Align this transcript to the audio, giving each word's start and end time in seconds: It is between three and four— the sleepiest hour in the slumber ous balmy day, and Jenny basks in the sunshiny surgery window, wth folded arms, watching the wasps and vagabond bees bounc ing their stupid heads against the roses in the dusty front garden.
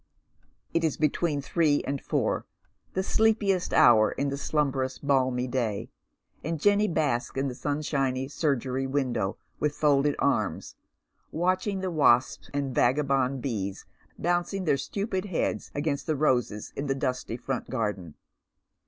It 0.73 0.83
is 0.83 0.97
between 0.97 1.43
three 1.43 1.83
and 1.83 2.01
four— 2.01 2.47
the 2.95 3.03
sleepiest 3.03 3.71
hour 3.71 4.11
in 4.11 4.29
the 4.29 4.35
slumber 4.37 4.81
ous 4.81 4.97
balmy 4.97 5.45
day, 5.45 5.91
and 6.43 6.59
Jenny 6.59 6.87
basks 6.87 7.37
in 7.37 7.49
the 7.49 7.53
sunshiny 7.53 8.27
surgery 8.27 8.87
window, 8.87 9.37
wth 9.61 9.73
folded 9.75 10.15
arms, 10.17 10.73
watching 11.31 11.81
the 11.81 11.91
wasps 11.91 12.49
and 12.51 12.73
vagabond 12.73 13.43
bees 13.43 13.85
bounc 14.19 14.51
ing 14.55 14.65
their 14.65 14.75
stupid 14.75 15.25
heads 15.25 15.69
against 15.75 16.07
the 16.07 16.15
roses 16.15 16.73
in 16.75 16.87
the 16.87 16.95
dusty 16.95 17.37
front 17.37 17.69
garden. 17.69 18.15